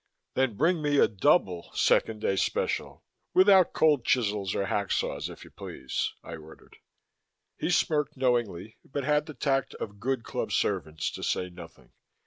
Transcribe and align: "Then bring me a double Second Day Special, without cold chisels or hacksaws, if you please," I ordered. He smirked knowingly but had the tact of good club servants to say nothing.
"Then 0.33 0.57
bring 0.57 0.81
me 0.81 0.97
a 0.97 1.07
double 1.07 1.69
Second 1.75 2.21
Day 2.21 2.35
Special, 2.35 3.03
without 3.35 3.71
cold 3.71 4.03
chisels 4.03 4.55
or 4.55 4.65
hacksaws, 4.65 5.29
if 5.29 5.43
you 5.43 5.51
please," 5.51 6.13
I 6.23 6.37
ordered. 6.37 6.77
He 7.59 7.69
smirked 7.69 8.17
knowingly 8.17 8.79
but 8.83 9.03
had 9.03 9.27
the 9.27 9.35
tact 9.35 9.75
of 9.75 9.99
good 9.99 10.23
club 10.23 10.51
servants 10.53 11.11
to 11.11 11.21
say 11.21 11.51
nothing. 11.51 11.91